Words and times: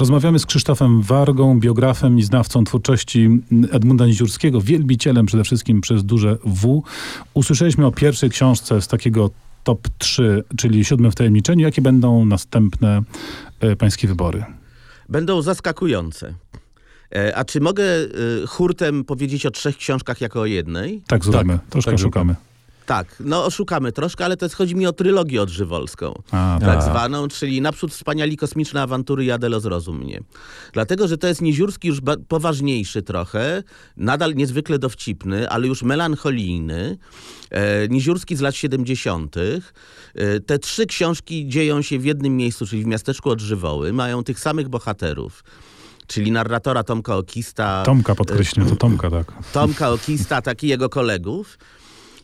Rozmawiamy 0.00 0.38
z 0.38 0.46
Krzysztofem 0.46 1.02
Wargą, 1.02 1.60
biografem 1.60 2.18
i 2.18 2.22
znawcą 2.22 2.64
twórczości 2.64 3.28
Edmunda 3.70 4.06
Niziurskiego, 4.06 4.60
wielbicielem 4.60 5.26
przede 5.26 5.44
wszystkim 5.44 5.80
przez 5.80 6.04
duże 6.04 6.36
W. 6.44 6.82
Usłyszeliśmy 7.34 7.86
o 7.86 7.92
pierwszej 7.92 8.30
książce 8.30 8.82
z 8.82 8.88
takiego 8.88 9.30
top 9.64 9.88
3, 9.98 10.44
czyli 10.56 10.84
Siódme 10.84 11.10
wtajemniczeniu. 11.10 11.64
Jakie 11.64 11.82
będą 11.82 12.24
następne 12.24 13.02
e, 13.60 13.76
pańskie 13.76 14.08
wybory? 14.08 14.44
Będą 15.08 15.42
zaskakujące. 15.42 16.34
E, 17.14 17.36
a 17.36 17.44
czy 17.44 17.60
mogę 17.60 17.84
e, 17.84 18.06
hurtem 18.46 19.04
powiedzieć 19.04 19.46
o 19.46 19.50
trzech 19.50 19.76
książkach 19.76 20.20
jako 20.20 20.40
o 20.40 20.46
jednej? 20.46 21.02
Tak, 21.06 21.24
zróbmy. 21.24 21.58
Troszkę 21.70 21.90
tak, 21.90 22.00
szukamy. 22.00 22.34
Tak, 22.90 23.16
no 23.20 23.44
oszukamy 23.44 23.92
troszkę, 23.92 24.24
ale 24.24 24.36
to 24.36 24.44
jest, 24.44 24.54
chodzi 24.54 24.76
mi 24.76 24.86
o 24.86 24.92
trylogię 24.92 25.42
odżywolską. 25.42 26.22
A, 26.30 26.58
tak 26.60 26.78
A. 26.78 26.80
zwaną, 26.80 27.28
czyli 27.28 27.60
naprzód 27.60 27.92
wspaniali 27.92 28.36
kosmiczne 28.36 28.82
awantury 28.82 29.24
i 29.24 29.30
Adelo 29.30 29.60
zrozum 29.60 29.98
mnie. 29.98 30.20
Dlatego, 30.72 31.08
że 31.08 31.18
to 31.18 31.26
jest 31.26 31.42
Niziurski 31.42 31.88
już 31.88 32.00
poważniejszy 32.28 33.02
trochę, 33.02 33.62
nadal 33.96 34.34
niezwykle 34.34 34.78
dowcipny, 34.78 35.50
ale 35.50 35.66
już 35.66 35.82
melancholijny. 35.82 36.98
E, 37.50 38.36
z 38.36 38.40
lat 38.40 38.54
70. 38.54 39.36
E, 39.36 40.40
te 40.40 40.58
trzy 40.58 40.86
książki 40.86 41.48
dzieją 41.48 41.82
się 41.82 41.98
w 41.98 42.04
jednym 42.04 42.36
miejscu, 42.36 42.66
czyli 42.66 42.82
w 42.82 42.86
miasteczku 42.86 43.30
Odżywoły. 43.30 43.92
Mają 43.92 44.24
tych 44.24 44.40
samych 44.40 44.68
bohaterów. 44.68 45.44
Czyli 46.06 46.32
narratora 46.32 46.82
Tomka 46.82 47.16
Okista, 47.16 47.82
Tomka 47.86 48.14
podkreślmy, 48.14 48.70
to 48.70 48.76
Tomka, 48.76 49.10
tak. 49.10 49.32
Tomka 49.52 49.90
Okista, 49.90 50.42
tak 50.42 50.64
i 50.64 50.68
jego 50.68 50.88
kolegów. 50.88 51.58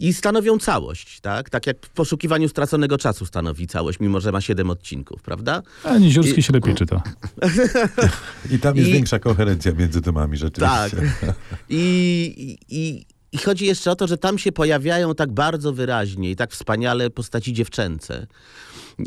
I 0.00 0.12
stanowią 0.12 0.58
całość, 0.58 1.20
tak? 1.20 1.50
Tak 1.50 1.66
jak 1.66 1.76
w 1.86 1.88
poszukiwaniu 1.90 2.48
straconego 2.48 2.98
czasu 2.98 3.26
stanowi 3.26 3.66
całość, 3.66 4.00
mimo 4.00 4.20
że 4.20 4.32
ma 4.32 4.40
siedem 4.40 4.70
odcinków, 4.70 5.22
prawda? 5.22 5.62
A 5.84 5.98
Niziurski 5.98 6.42
się 6.42 6.52
lepiej 6.52 6.74
czyta. 6.74 7.02
I 8.50 8.58
tam 8.58 8.76
jest 8.76 8.88
I- 8.88 8.92
większa 8.92 9.18
koherencja 9.18 9.72
między 9.72 10.02
tomami, 10.02 10.36
rzeczywiście. 10.36 10.90
Tak. 11.20 11.34
I, 11.68 12.56
i, 12.68 13.06
I 13.32 13.38
chodzi 13.38 13.66
jeszcze 13.66 13.90
o 13.90 13.96
to, 13.96 14.06
że 14.06 14.16
tam 14.18 14.38
się 14.38 14.52
pojawiają 14.52 15.14
tak 15.14 15.32
bardzo 15.32 15.72
wyraźnie 15.72 16.30
i 16.30 16.36
tak 16.36 16.52
wspaniale 16.52 17.10
postaci 17.10 17.52
dziewczęce. 17.52 18.26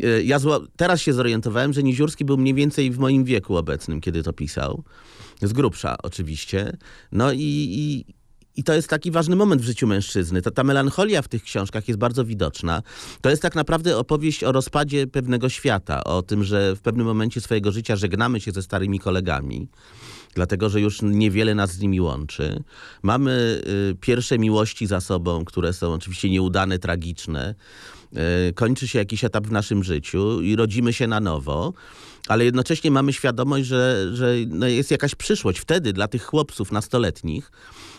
E, 0.02 0.22
Ja 0.22 0.38
zła, 0.38 0.60
teraz 0.76 1.00
się 1.00 1.12
zorientowałem, 1.12 1.72
że 1.72 1.82
Niziurski 1.82 2.24
był 2.24 2.36
mniej 2.38 2.54
więcej 2.54 2.90
w 2.90 2.98
moim 2.98 3.24
wieku 3.24 3.56
obecnym, 3.56 4.00
kiedy 4.00 4.22
to 4.22 4.32
pisał. 4.32 4.84
Z 5.42 5.52
grubsza 5.52 5.96
oczywiście. 6.02 6.76
No 7.12 7.32
i, 7.32 7.38
i, 7.70 8.14
i 8.56 8.64
to 8.64 8.74
jest 8.74 8.88
taki 8.88 9.10
ważny 9.10 9.36
moment 9.36 9.62
w 9.62 9.64
życiu 9.64 9.86
mężczyzny. 9.86 10.42
Ta, 10.42 10.50
ta 10.50 10.64
melancholia 10.64 11.22
w 11.22 11.28
tych 11.28 11.42
książkach 11.42 11.88
jest 11.88 12.00
bardzo 12.00 12.24
widoczna. 12.24 12.82
To 13.20 13.30
jest 13.30 13.42
tak 13.42 13.54
naprawdę 13.54 13.98
opowieść 13.98 14.44
o 14.44 14.52
rozpadzie 14.52 15.06
pewnego 15.06 15.48
świata, 15.48 16.04
o 16.04 16.22
tym, 16.22 16.44
że 16.44 16.76
w 16.76 16.80
pewnym 16.80 17.06
momencie 17.06 17.40
swojego 17.40 17.72
życia 17.72 17.96
żegnamy 17.96 18.40
się 18.40 18.52
ze 18.52 18.62
starymi 18.62 18.98
kolegami 18.98 19.68
dlatego 20.34 20.68
że 20.68 20.80
już 20.80 21.02
niewiele 21.02 21.54
nas 21.54 21.72
z 21.72 21.80
nimi 21.80 22.00
łączy. 22.00 22.62
Mamy 23.02 23.62
y, 23.92 23.96
pierwsze 24.00 24.38
miłości 24.38 24.86
za 24.86 25.00
sobą, 25.00 25.44
które 25.44 25.72
są 25.72 25.92
oczywiście 25.92 26.30
nieudane, 26.30 26.78
tragiczne. 26.78 27.54
Y, 28.48 28.52
kończy 28.52 28.88
się 28.88 28.98
jakiś 28.98 29.24
etap 29.24 29.46
w 29.46 29.52
naszym 29.52 29.84
życiu 29.84 30.40
i 30.40 30.56
rodzimy 30.56 30.92
się 30.92 31.06
na 31.06 31.20
nowo. 31.20 31.72
Ale 32.28 32.44
jednocześnie 32.44 32.90
mamy 32.90 33.12
świadomość, 33.12 33.66
że, 33.66 34.10
że 34.12 34.34
no 34.48 34.66
jest 34.66 34.90
jakaś 34.90 35.14
przyszłość. 35.14 35.58
Wtedy 35.58 35.92
dla 35.92 36.08
tych 36.08 36.24
chłopców 36.24 36.72
nastoletnich, 36.72 37.52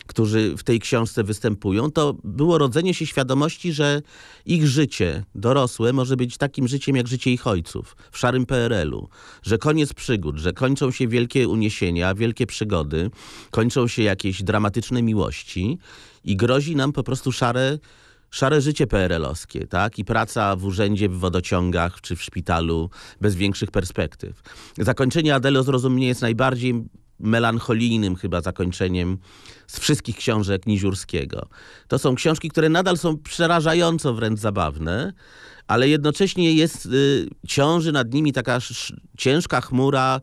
którzy 0.07 0.57
w 0.57 0.63
tej 0.63 0.79
książce 0.79 1.23
występują, 1.23 1.91
to 1.91 2.15
było 2.23 2.57
rodzenie 2.57 2.93
się 2.93 3.05
świadomości, 3.05 3.73
że 3.73 4.01
ich 4.45 4.67
życie 4.67 5.23
dorosłe 5.35 5.93
może 5.93 6.17
być 6.17 6.37
takim 6.37 6.67
życiem 6.67 6.95
jak 6.95 7.07
życie 7.07 7.31
ich 7.31 7.47
ojców 7.47 7.95
w 8.11 8.17
szarym 8.17 8.45
PRL-u. 8.45 9.09
Że 9.43 9.57
koniec 9.57 9.93
przygód, 9.93 10.37
że 10.37 10.53
kończą 10.53 10.91
się 10.91 11.07
wielkie 11.07 11.47
uniesienia, 11.47 12.15
wielkie 12.15 12.47
przygody, 12.47 13.09
kończą 13.51 13.87
się 13.87 14.03
jakieś 14.03 14.43
dramatyczne 14.43 15.01
miłości 15.01 15.77
i 16.23 16.35
grozi 16.35 16.75
nam 16.75 16.91
po 16.91 17.03
prostu 17.03 17.31
szare 17.31 17.79
szare 18.35 18.61
życie 18.61 18.87
PRL-owskie, 18.87 19.67
tak? 19.67 19.99
I 19.99 20.05
praca 20.05 20.55
w 20.55 20.65
urzędzie, 20.65 21.09
w 21.09 21.19
wodociągach 21.19 22.01
czy 22.01 22.15
w 22.15 22.23
szpitalu 22.23 22.89
bez 23.21 23.35
większych 23.35 23.71
perspektyw. 23.71 24.41
Zakończenie 24.77 25.35
Adelo 25.35 25.63
Zrozumie 25.63 26.07
jest 26.07 26.21
najbardziej 26.21 26.83
melancholijnym 27.19 28.15
chyba 28.15 28.41
zakończeniem 28.41 29.17
z 29.67 29.79
wszystkich 29.79 30.17
książek 30.17 30.65
Niziurskiego. 30.65 31.47
To 31.87 31.99
są 31.99 32.15
książki, 32.15 32.49
które 32.49 32.69
nadal 32.69 32.97
są 32.97 33.17
przerażająco 33.17 34.13
wręcz 34.13 34.39
zabawne, 34.39 35.13
ale 35.67 35.89
jednocześnie 35.89 36.53
jest, 36.53 36.85
y, 36.85 37.27
ciąży 37.47 37.91
nad 37.91 38.13
nimi 38.13 38.33
taka 38.33 38.59
ciężka 39.17 39.61
chmura 39.61 40.21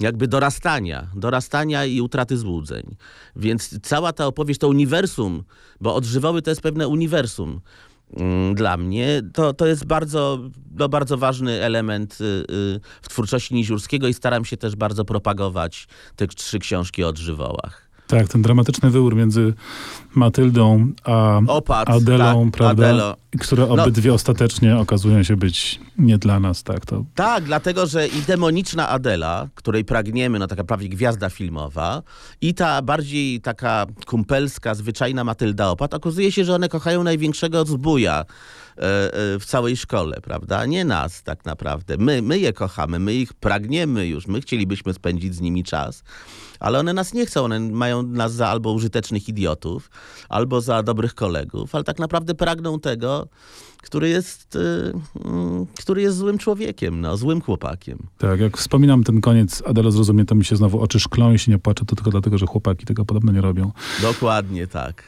jakby 0.00 0.28
dorastania, 0.28 1.06
dorastania 1.14 1.84
i 1.84 2.00
utraty 2.00 2.36
złudzeń. 2.36 2.96
Więc 3.36 3.80
cała 3.82 4.12
ta 4.12 4.26
opowieść, 4.26 4.60
to 4.60 4.68
uniwersum, 4.68 5.42
bo 5.80 5.94
odżywoły 5.94 6.42
to 6.42 6.50
jest 6.50 6.60
pewne 6.60 6.88
uniwersum 6.88 7.60
mm, 8.16 8.54
dla 8.54 8.76
mnie, 8.76 9.22
to, 9.32 9.52
to 9.52 9.66
jest 9.66 9.84
bardzo, 9.84 10.38
no, 10.76 10.88
bardzo 10.88 11.18
ważny 11.18 11.62
element 11.62 12.18
y, 12.20 12.24
y, 12.24 12.80
w 13.02 13.08
twórczości 13.08 13.54
Niziurskiego 13.54 14.08
i 14.08 14.14
staram 14.14 14.44
się 14.44 14.56
też 14.56 14.76
bardzo 14.76 15.04
propagować 15.04 15.88
te 16.16 16.26
trzy 16.26 16.58
książki 16.58 17.04
o 17.04 17.08
odżywołach. 17.08 17.86
Tak, 18.06 18.28
ten 18.28 18.42
dramatyczny 18.42 18.90
wybór 18.90 19.16
między 19.16 19.54
Matyldą 20.14 20.92
a 21.04 21.40
Adelą, 21.86 22.44
tak, 22.44 22.58
prawda? 22.58 22.88
Adelo. 22.88 23.16
Które 23.40 23.66
No. 23.66 23.82
obydwie 23.82 24.14
ostatecznie 24.14 24.76
okazują 24.78 25.22
się 25.22 25.36
być 25.36 25.80
nie 25.98 26.18
dla 26.18 26.40
nas, 26.40 26.62
tak? 26.62 26.86
To 26.86 27.04
Tak, 27.14 27.44
dlatego 27.44 27.86
że 27.86 28.06
i 28.08 28.22
demoniczna 28.22 28.88
Adela, 28.88 29.48
której 29.54 29.84
pragniemy, 29.84 30.38
no 30.38 30.46
taka 30.46 30.64
prawie 30.64 30.88
gwiazda 30.88 31.30
filmowa, 31.30 32.02
i 32.40 32.54
ta 32.54 32.82
bardziej 32.82 33.40
taka 33.40 33.86
kumpelska, 34.06 34.74
zwyczajna 34.74 35.24
Matylda 35.24 35.70
Opat, 35.70 35.94
okazuje 35.94 36.32
się, 36.32 36.44
że 36.44 36.54
one 36.54 36.68
kochają 36.68 37.02
największego 37.04 37.64
zbója 37.64 38.20
e, 38.20 38.24
e, 38.82 39.38
w 39.38 39.44
całej 39.46 39.76
szkole, 39.76 40.20
prawda? 40.22 40.66
Nie 40.66 40.84
nas 40.84 41.22
tak 41.22 41.44
naprawdę. 41.44 41.96
My, 41.98 42.22
my 42.22 42.38
je 42.38 42.52
kochamy, 42.52 42.98
my 42.98 43.14
ich 43.14 43.34
pragniemy 43.34 44.06
już, 44.06 44.26
my 44.26 44.40
chcielibyśmy 44.40 44.94
spędzić 44.94 45.34
z 45.34 45.40
nimi 45.40 45.64
czas, 45.64 46.02
ale 46.60 46.78
one 46.78 46.92
nas 46.92 47.14
nie 47.14 47.26
chcą, 47.26 47.44
one 47.44 47.60
mają 47.60 48.02
nas 48.02 48.32
za 48.32 48.48
albo 48.48 48.72
użytecznych 48.72 49.28
idiotów, 49.28 49.90
albo 50.28 50.60
za 50.60 50.82
dobrych 50.82 51.14
kolegów, 51.14 51.74
ale 51.74 51.84
tak 51.84 51.98
naprawdę 51.98 52.34
pragną 52.34 52.80
tego, 52.80 53.25
który 53.82 54.08
jest, 54.08 54.56
y, 54.56 54.92
mm, 55.24 55.66
który 55.78 56.02
jest 56.02 56.16
złym 56.16 56.38
człowiekiem, 56.38 57.00
no, 57.00 57.16
złym 57.16 57.40
chłopakiem. 57.40 57.98
tak, 58.18 58.40
jak 58.40 58.56
wspominam 58.56 59.04
ten 59.04 59.20
koniec 59.20 59.62
Adela 59.66 59.90
zrozumie, 59.90 60.24
to 60.24 60.34
mi 60.34 60.44
się 60.44 60.56
znowu 60.56 60.80
oczy 60.80 61.00
szklą 61.00 61.32
i 61.32 61.38
się 61.38 61.52
nie 61.52 61.58
płaczę, 61.58 61.84
to 61.84 61.96
tylko 61.96 62.10
dlatego, 62.10 62.38
że 62.38 62.46
chłopaki 62.46 62.86
tego 62.86 63.04
podobno 63.04 63.32
nie 63.32 63.40
robią. 63.40 63.72
Dokładnie 64.02 64.66
tak. 64.66 65.02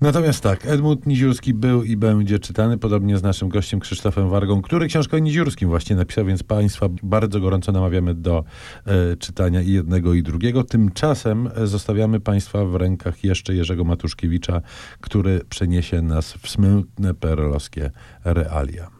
Natomiast 0.00 0.42
tak, 0.42 0.66
Edmund 0.66 1.06
Niziurski 1.06 1.54
był 1.54 1.82
i 1.82 1.96
będzie 1.96 2.38
czytany, 2.38 2.78
podobnie 2.78 3.18
z 3.18 3.22
naszym 3.22 3.48
gościem 3.48 3.80
Krzysztofem 3.80 4.30
Wargą, 4.30 4.62
który 4.62 4.86
książkę 4.86 5.16
o 5.16 5.20
Niziurskim 5.20 5.68
właśnie 5.68 5.96
napisał, 5.96 6.24
więc 6.24 6.42
Państwa 6.42 6.86
bardzo 7.02 7.40
gorąco 7.40 7.72
namawiamy 7.72 8.14
do 8.14 8.44
e, 8.84 9.16
czytania 9.16 9.62
i 9.62 9.72
jednego 9.72 10.14
i 10.14 10.22
drugiego. 10.22 10.64
Tymczasem 10.64 11.50
e, 11.56 11.66
zostawiamy 11.66 12.20
Państwa 12.20 12.64
w 12.64 12.74
rękach 12.74 13.24
jeszcze 13.24 13.54
Jerzego 13.54 13.84
Matuszkiewicza, 13.84 14.60
który 15.00 15.40
przeniesie 15.48 16.02
nas 16.02 16.32
w 16.32 16.48
smutne 16.48 17.14
perelowskie 17.14 17.90
realia. 18.24 18.97